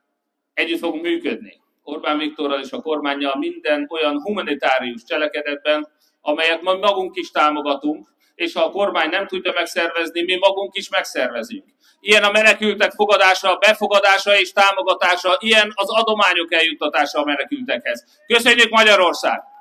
együtt 0.54 0.78
fogunk 0.78 1.02
működni. 1.02 1.60
Orbán 1.82 2.18
Viktorral 2.18 2.60
és 2.60 2.72
a 2.72 2.80
kormányjal 2.80 3.38
minden 3.38 3.86
olyan 3.90 4.20
humanitárius 4.20 5.04
cselekedetben, 5.04 5.88
amelyet 6.20 6.62
mi 6.62 6.78
magunk 6.78 7.16
is 7.16 7.30
támogatunk, 7.30 8.08
és 8.34 8.52
ha 8.52 8.64
a 8.64 8.70
kormány 8.70 9.08
nem 9.08 9.26
tudja 9.26 9.52
megszervezni, 9.54 10.22
mi 10.22 10.36
magunk 10.36 10.76
is 10.76 10.88
megszervezünk. 10.88 11.64
Ilyen 12.00 12.24
a 12.24 12.30
menekültek 12.30 12.92
fogadása, 12.92 13.56
befogadása 13.56 14.38
és 14.38 14.52
támogatása, 14.52 15.36
ilyen 15.38 15.72
az 15.74 15.90
adományok 15.90 16.52
eljuttatása 16.52 17.20
a 17.20 17.24
menekültekhez. 17.24 18.04
Köszönjük 18.26 18.70
Magyarország! 18.70 19.53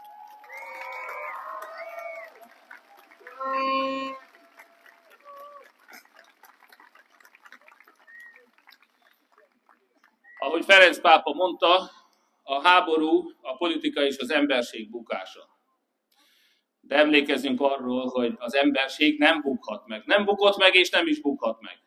Ferenc 10.63 10.99
pápa 10.99 11.33
mondta, 11.33 11.91
a 12.43 12.61
háború 12.61 13.31
a 13.41 13.55
politika 13.55 14.01
és 14.01 14.17
az 14.17 14.31
emberség 14.31 14.89
bukása. 14.89 15.49
De 16.79 16.95
emlékezzünk 16.95 17.61
arról, 17.61 18.07
hogy 18.07 18.33
az 18.37 18.55
emberség 18.55 19.19
nem 19.19 19.41
bukhat 19.41 19.87
meg. 19.87 20.03
Nem 20.05 20.25
bukott 20.25 20.57
meg, 20.57 20.75
és 20.75 20.89
nem 20.89 21.07
is 21.07 21.21
bukhat 21.21 21.61
meg. 21.61 21.77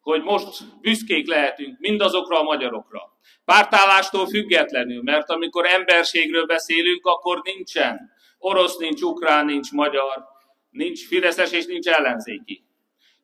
Hogy 0.00 0.22
most 0.22 0.80
büszkék 0.80 1.28
lehetünk 1.28 1.78
mindazokra 1.78 2.38
a 2.38 2.42
magyarokra. 2.42 3.00
Pártállástól 3.44 4.26
függetlenül, 4.26 5.02
mert 5.02 5.30
amikor 5.30 5.66
emberségről 5.66 6.46
beszélünk, 6.46 7.06
akkor 7.06 7.40
nincsen 7.42 8.10
orosz, 8.38 8.76
nincs 8.76 9.00
ukrán, 9.00 9.44
nincs 9.44 9.72
magyar, 9.72 10.24
nincs 10.70 11.06
fideszes 11.06 11.50
és 11.50 11.66
nincs 11.66 11.86
ellenzéki. 11.86 12.64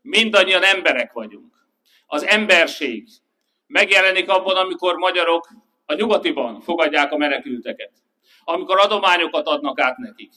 Mindannyian 0.03 0.62
emberek 0.62 1.12
vagyunk. 1.12 1.53
Az 2.07 2.23
emberség 2.23 3.09
megjelenik 3.73 4.31
abban, 4.31 4.57
amikor 4.57 4.95
magyarok 4.97 5.49
a 5.87 5.95
nyugatiban 5.95 6.61
fogadják 6.61 7.12
a 7.12 7.16
menekülteket, 7.16 7.92
amikor 8.44 8.79
adományokat 8.79 9.46
adnak 9.46 9.81
át 9.81 9.96
nekik. 9.96 10.33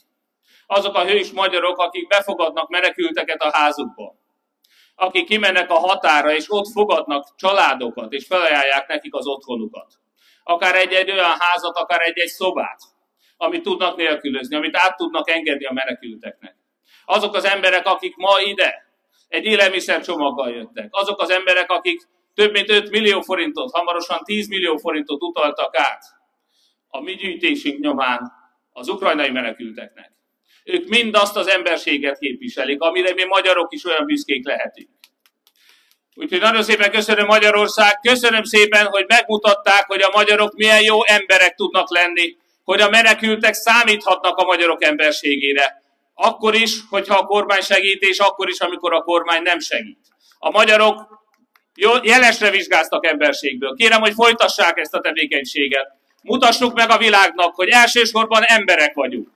Azok 0.66 0.94
a 0.94 1.04
hős 1.04 1.32
magyarok, 1.32 1.78
akik 1.78 2.06
befogadnak 2.06 2.68
menekülteket 2.68 3.42
a 3.42 3.56
házukba, 3.56 4.14
akik 4.94 5.26
kimennek 5.26 5.70
a 5.70 5.78
határa, 5.78 6.34
és 6.34 6.44
ott 6.48 6.70
fogadnak 6.72 7.34
családokat, 7.36 8.12
és 8.12 8.26
felajánlják 8.26 8.88
nekik 8.88 9.14
az 9.14 9.26
otthonukat. 9.26 9.94
Akár 10.42 10.74
egy-egy 10.74 11.10
olyan 11.10 11.34
házat, 11.38 11.76
akár 11.76 12.00
egy-egy 12.00 12.28
szobát, 12.28 12.80
amit 13.36 13.62
tudnak 13.62 13.96
nélkülözni, 13.96 14.56
amit 14.56 14.76
át 14.76 14.96
tudnak 14.96 15.30
engedni 15.30 15.64
a 15.64 15.72
menekülteknek. 15.72 16.56
Azok 17.04 17.34
az 17.34 17.44
emberek, 17.44 17.86
akik 17.86 18.16
ma 18.16 18.40
ide 18.40 18.86
egy 19.28 19.44
élelmiszer 19.44 20.02
csomaggal 20.02 20.50
jöttek. 20.50 20.88
Azok 20.90 21.20
az 21.20 21.30
emberek, 21.30 21.70
akik 21.70 22.08
több 22.36 22.52
mint 22.52 22.70
5 22.70 22.90
millió 22.90 23.20
forintot, 23.20 23.72
hamarosan 23.72 24.18
10 24.24 24.48
millió 24.48 24.76
forintot 24.76 25.22
utaltak 25.22 25.76
át 25.76 26.02
a 26.88 27.00
mi 27.00 27.14
gyűjtésünk 27.14 27.80
nyomán 27.80 28.32
az 28.72 28.88
ukrajnai 28.88 29.30
menekülteknek. 29.30 30.12
Ők 30.64 30.88
mind 30.88 31.14
azt 31.14 31.36
az 31.36 31.48
emberséget 31.48 32.18
képviselik, 32.18 32.80
amire 32.80 33.14
mi 33.14 33.24
magyarok 33.24 33.72
is 33.72 33.84
olyan 33.84 34.06
büszkék 34.06 34.46
lehetünk. 34.46 34.88
Úgyhogy 36.14 36.40
nagyon 36.40 36.62
szépen 36.62 36.90
köszönöm 36.90 37.26
Magyarország, 37.26 38.00
köszönöm 38.00 38.42
szépen, 38.42 38.86
hogy 38.86 39.04
megmutatták, 39.08 39.86
hogy 39.86 40.02
a 40.02 40.10
magyarok 40.14 40.54
milyen 40.54 40.82
jó 40.82 41.06
emberek 41.06 41.54
tudnak 41.54 41.90
lenni, 41.90 42.36
hogy 42.64 42.80
a 42.80 42.88
menekültek 42.88 43.54
számíthatnak 43.54 44.36
a 44.36 44.44
magyarok 44.44 44.84
emberségére. 44.84 45.82
Akkor 46.14 46.54
is, 46.54 46.78
hogyha 46.88 47.18
a 47.18 47.26
kormány 47.26 47.60
segít, 47.60 48.02
és 48.02 48.18
akkor 48.18 48.48
is, 48.48 48.60
amikor 48.60 48.92
a 48.94 49.02
kormány 49.02 49.42
nem 49.42 49.58
segít. 49.58 49.98
A 50.38 50.50
magyarok 50.50 51.24
jelesre 52.02 52.50
vizsgáztak 52.50 53.06
emberségből. 53.06 53.74
Kérem, 53.74 54.00
hogy 54.00 54.12
folytassák 54.12 54.78
ezt 54.78 54.94
a 54.94 55.00
tevékenységet. 55.00 55.92
Mutassuk 56.22 56.74
meg 56.74 56.90
a 56.90 56.98
világnak, 56.98 57.54
hogy 57.54 57.68
elsősorban 57.68 58.42
emberek 58.42 58.94
vagyunk. 58.94 59.28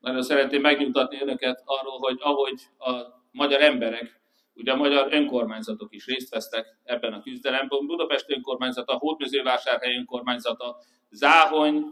Nagyon 0.00 0.22
szeretném 0.22 0.60
megnyugtatni 0.60 1.20
önöket 1.20 1.62
arról, 1.64 1.98
hogy 1.98 2.16
ahogy 2.20 2.60
a 2.78 2.90
magyar 3.30 3.60
emberek 3.60 4.21
Ugye 4.54 4.72
a 4.72 4.76
magyar 4.76 5.08
önkormányzatok 5.10 5.94
is 5.94 6.06
részt 6.06 6.30
vesztek 6.30 6.66
ebben 6.84 7.12
a 7.12 7.22
küzdelemben. 7.22 7.86
Budapest 7.86 8.30
önkormányzata, 8.30 8.96
Hódmezővásárhely 8.96 9.96
önkormányzata, 9.96 10.76
Záhony, 11.10 11.84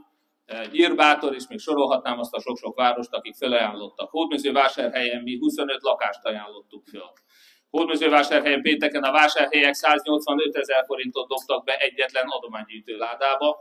Gyírbátor, 0.72 1.34
és 1.34 1.46
még 1.48 1.58
sorolhatnám 1.58 2.18
azt 2.18 2.34
a 2.34 2.40
sok-sok 2.40 2.76
várost, 2.76 3.12
akik 3.12 3.34
felajánlottak. 3.34 4.10
Hódmezővásárhelyen 4.10 5.22
mi 5.22 5.38
25 5.38 5.82
lakást 5.82 6.24
ajánlottuk 6.24 6.84
fel. 6.86 7.12
Hódmezővásárhelyen 7.70 8.62
pénteken 8.62 9.02
a 9.02 9.12
vásárhelyek 9.12 9.74
185 9.74 10.56
ezer 10.56 10.84
forintot 10.86 11.28
dobtak 11.28 11.64
be 11.64 11.76
egyetlen 11.76 12.26
adománygyűjtő 12.26 12.96
ládába. 12.96 13.56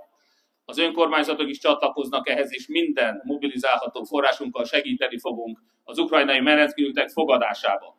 Az 0.66 0.78
önkormányzatok 0.78 1.50
is 1.50 1.58
csatlakoznak 1.58 2.30
ehhez, 2.30 2.54
és 2.54 2.68
minden 2.68 3.22
mobilizálható 3.24 4.04
forrásunkkal 4.04 4.66
segíteni 4.66 5.20
fogunk 5.20 5.60
az 5.84 5.98
ukrajnai 5.98 6.40
menekültek 6.40 7.10
fogadásában. 7.10 7.99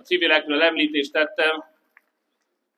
A 0.00 0.02
civilekről 0.02 0.62
említést 0.62 1.12
tettem, 1.12 1.64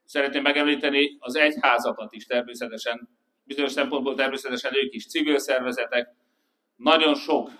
szeretném 0.05 0.43
megemlíteni 0.43 1.17
az 1.19 1.37
egyházakat 1.37 2.13
is 2.13 2.27
természetesen, 2.27 3.09
bizonyos 3.45 3.73
szempontból 3.73 4.15
természetesen 4.15 4.73
ők 4.75 4.95
is 4.95 5.07
civil 5.07 5.39
szervezetek, 5.39 6.09
nagyon 6.77 7.15
sok 7.15 7.51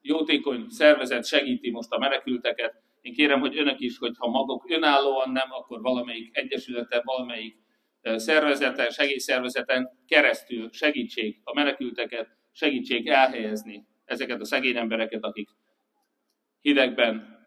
jótékony 0.00 0.66
szervezet 0.68 1.26
segíti 1.26 1.70
most 1.70 1.92
a 1.92 1.98
menekülteket. 1.98 2.82
Én 3.00 3.12
kérem, 3.12 3.40
hogy 3.40 3.58
önök 3.58 3.80
is, 3.80 3.98
hogyha 3.98 4.28
maguk 4.28 4.70
önállóan 4.70 5.30
nem, 5.30 5.48
akkor 5.50 5.80
valamelyik 5.80 6.36
egyesületen, 6.36 7.02
valamelyik 7.04 7.56
szervezeten, 8.02 8.90
segélyszervezeten 8.90 9.90
keresztül 10.06 10.68
segítség 10.72 11.40
a 11.44 11.54
menekülteket, 11.54 12.28
segítség 12.52 13.08
elhelyezni 13.08 13.86
ezeket 14.04 14.40
a 14.40 14.44
szegény 14.44 14.76
embereket, 14.76 15.24
akik 15.24 15.48
hidegben, 16.60 17.46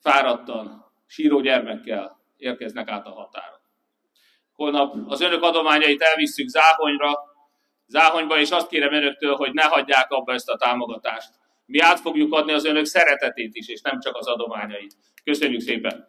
fáradtan, 0.00 0.85
síró 1.06 1.40
gyermekkel 1.40 2.20
érkeznek 2.36 2.88
át 2.88 3.06
a 3.06 3.10
határon. 3.10 3.60
Holnap 4.52 4.94
az 5.06 5.20
önök 5.20 5.42
adományait 5.42 6.02
elvisszük 6.02 6.48
Záhonyra, 6.48 7.12
Záhonyba, 7.86 8.38
és 8.38 8.50
azt 8.50 8.68
kérem 8.68 8.92
önöktől, 8.92 9.34
hogy 9.34 9.52
ne 9.52 9.64
hagyják 9.64 10.10
abba 10.10 10.32
ezt 10.32 10.48
a 10.48 10.56
támogatást. 10.56 11.30
Mi 11.66 11.78
át 11.78 12.00
fogjuk 12.00 12.32
adni 12.32 12.52
az 12.52 12.64
önök 12.64 12.84
szeretetét 12.84 13.54
is, 13.54 13.68
és 13.68 13.80
nem 13.80 14.00
csak 14.00 14.16
az 14.16 14.26
adományait. 14.26 14.96
Köszönjük 15.24 15.60
szépen! 15.60 16.08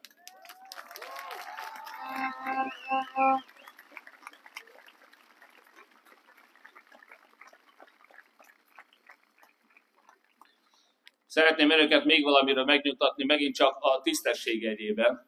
Szeretném 11.38 11.72
önöket 11.72 12.06
még 12.06 12.24
valamiről 12.24 12.64
megnyugtatni, 12.64 13.24
megint 13.26 13.56
csak 13.56 13.78
a 13.80 14.02
tisztesség 14.02 14.66
egyében. 14.66 15.26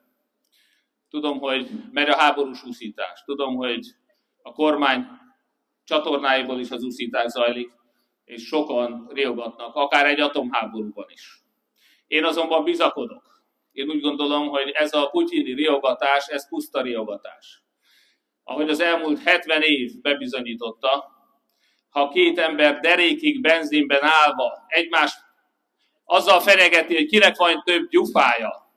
Tudom, 1.10 1.39
hogy 1.39 1.69
megy 1.91 2.10
a 2.10 2.15
háborús 2.15 2.63
úszítás. 2.63 3.24
Tudom, 3.26 3.56
hogy 3.56 3.86
a 4.41 4.52
kormány 4.52 5.08
csatornáiból 5.84 6.60
is 6.60 6.72
az 6.72 6.84
úszítás 6.84 7.32
zajlik, 7.32 7.72
és 8.26 8.45
sokan 8.45 9.10
riogatnak, 9.13 9.76
akár 9.76 10.06
egy 10.06 10.19
atomháborúban 10.19 11.06
is. 11.10 11.41
Én 12.08 12.26
azonban 12.26 12.63
bizakodok. 12.63 13.43
Én 13.72 13.89
úgy 13.89 14.02
gondolom, 14.02 14.48
hogy 14.48 14.69
ez 14.69 14.93
a 14.93 15.10
putyini 15.10 15.54
riogatás, 15.54 16.28
ez 16.28 16.50
puszta 16.50 16.82
riogatás. 16.82 17.63
Ahogy 18.43 18.69
az 18.69 18.80
elmúlt 18.80 19.24
70 19.24 19.62
év 19.62 19.91
bebizonyította, 20.02 21.12
ha 21.89 22.10
két 22.10 22.39
ember 22.39 22.80
derékig 22.80 23.41
benzinben 23.41 24.04
állva 24.04 24.65
egymás 24.67 25.28
azzal 26.12 26.39
fenyegeti, 26.39 26.95
hogy 26.95 27.06
kinek 27.06 27.36
van 27.36 27.62
több 27.65 27.89
gyufája, 27.89 28.67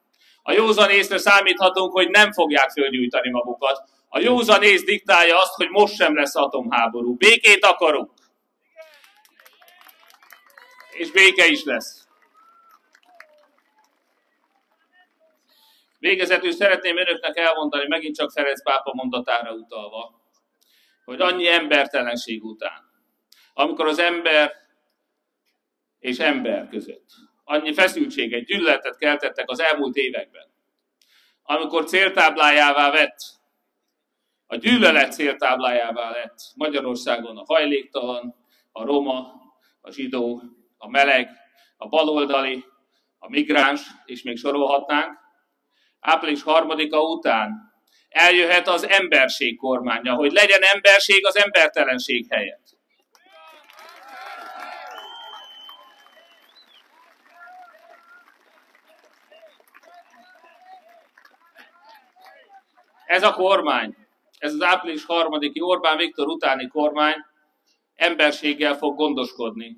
a 0.42 0.52
józan 0.52 0.90
észre 0.90 1.18
számíthatunk, 1.18 1.92
hogy 1.92 2.08
nem 2.08 2.32
fogják 2.32 2.70
fölgyújtani 2.70 3.30
magukat. 3.30 3.82
A 4.08 4.20
józan 4.20 4.62
ész 4.62 4.84
diktálja 4.84 5.40
azt, 5.40 5.54
hogy 5.54 5.68
most 5.68 5.94
sem 5.94 6.16
lesz 6.16 6.36
atomháború. 6.36 7.16
Békét 7.16 7.64
akarunk. 7.64 8.10
És 10.90 11.10
béke 11.10 11.46
is 11.46 11.64
lesz. 11.64 12.06
Végezetül 15.98 16.52
szeretném 16.52 16.98
önöknek 16.98 17.36
elmondani, 17.36 17.88
megint 17.88 18.16
csak 18.16 18.30
Ferenc 18.30 18.62
pápa 18.62 18.94
mondatára 18.94 19.52
utalva, 19.52 20.20
hogy 21.04 21.20
annyi 21.20 21.48
embertelenség 21.48 22.44
után, 22.44 22.90
amikor 23.54 23.86
az 23.86 23.98
ember 23.98 24.52
és 26.02 26.18
ember 26.18 26.68
között. 26.68 27.06
Annyi 27.44 27.72
feszültséget, 27.72 28.44
gyűlöletet 28.44 28.96
keltettek 28.96 29.50
az 29.50 29.60
elmúlt 29.60 29.96
években, 29.96 30.46
amikor 31.42 31.84
céltáblájává 31.84 32.90
vett, 32.90 33.16
a 34.46 34.56
gyűlölet 34.56 35.12
céltáblájává 35.12 36.10
lett 36.10 36.36
Magyarországon 36.54 37.36
a 37.36 37.44
hajléktalan, 37.46 38.34
a 38.72 38.84
roma, 38.84 39.32
a 39.80 39.90
zsidó, 39.90 40.42
a 40.76 40.88
meleg, 40.88 41.30
a 41.76 41.88
baloldali, 41.88 42.64
a 43.18 43.28
migráns, 43.28 43.80
és 44.04 44.22
még 44.22 44.36
sorolhatnánk, 44.36 45.18
április 46.00 46.42
harmadika 46.42 47.02
után 47.02 47.72
eljöhet 48.08 48.68
az 48.68 48.88
emberség 48.88 49.56
kormánya, 49.56 50.14
hogy 50.14 50.32
legyen 50.32 50.62
emberség 50.62 51.26
az 51.26 51.36
embertelenség 51.36 52.26
helyett. 52.30 52.80
Ez 63.12 63.22
a 63.22 63.32
kormány, 63.32 63.96
ez 64.38 64.52
az 64.52 64.62
április 64.62 65.04
harmadiki 65.04 65.60
Orbán 65.60 65.96
Viktor 65.96 66.28
utáni 66.28 66.68
kormány 66.68 67.14
emberséggel 67.94 68.76
fog 68.76 68.96
gondoskodni 68.96 69.76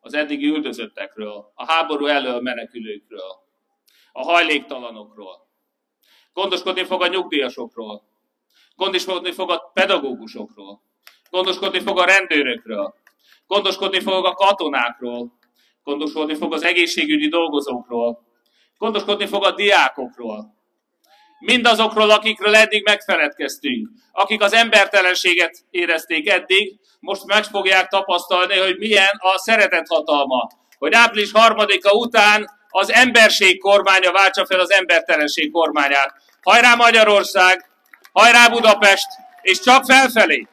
az 0.00 0.14
eddigi 0.14 0.46
üldözöttekről, 0.46 1.52
a 1.54 1.72
háború 1.72 2.06
elől 2.06 2.40
menekülőkről, 2.40 3.30
a 4.12 4.22
hajléktalanokról. 4.22 5.46
Gondoskodni 6.32 6.84
fog 6.84 7.02
a 7.02 7.06
nyugdíjasokról, 7.06 8.02
gondoskodni 8.76 9.32
fog 9.32 9.50
a 9.50 9.70
pedagógusokról, 9.74 10.80
gondoskodni 11.30 11.80
fog 11.80 11.98
a 11.98 12.04
rendőrökről, 12.04 12.94
gondoskodni 13.46 14.00
fog 14.00 14.24
a 14.24 14.32
katonákról, 14.32 15.38
gondoskodni 15.84 16.34
fog 16.34 16.52
az 16.52 16.62
egészségügyi 16.62 17.28
dolgozókról, 17.28 18.22
gondoskodni 18.78 19.26
fog 19.26 19.44
a 19.44 19.54
diákokról, 19.54 20.55
mindazokról, 21.38 22.10
akikről 22.10 22.56
eddig 22.56 22.84
megfeledkeztünk, 22.84 23.88
akik 24.12 24.42
az 24.42 24.52
embertelenséget 24.52 25.58
érezték 25.70 26.28
eddig, 26.28 26.78
most 27.00 27.24
meg 27.24 27.44
fogják 27.44 27.88
tapasztalni, 27.88 28.58
hogy 28.58 28.76
milyen 28.78 29.12
a 29.18 29.38
szeretet 29.38 29.86
hatalma. 29.88 30.50
Hogy 30.78 30.92
április 30.94 31.32
harmadika 31.32 31.92
után 31.92 32.50
az 32.68 32.92
emberség 32.92 33.60
kormánya 33.60 34.12
váltsa 34.12 34.46
fel 34.46 34.60
az 34.60 34.72
embertelenség 34.72 35.50
kormányát. 35.50 36.12
Hajrá 36.42 36.74
Magyarország, 36.74 37.70
hajrá 38.12 38.48
Budapest, 38.48 39.08
és 39.42 39.60
csak 39.60 39.84
felfelé! 39.84 40.46